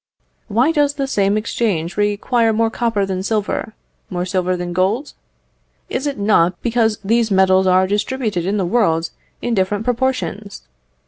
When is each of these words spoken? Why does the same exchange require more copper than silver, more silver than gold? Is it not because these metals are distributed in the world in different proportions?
Why 0.47 0.71
does 0.71 0.95
the 0.95 1.05
same 1.05 1.37
exchange 1.37 1.95
require 1.95 2.51
more 2.53 2.71
copper 2.71 3.05
than 3.05 3.21
silver, 3.21 3.75
more 4.09 4.25
silver 4.25 4.57
than 4.57 4.73
gold? 4.73 5.13
Is 5.89 6.07
it 6.07 6.17
not 6.17 6.59
because 6.63 6.97
these 7.03 7.29
metals 7.29 7.67
are 7.67 7.85
distributed 7.85 8.47
in 8.47 8.57
the 8.57 8.65
world 8.65 9.11
in 9.43 9.53
different 9.53 9.83
proportions? 9.85 10.63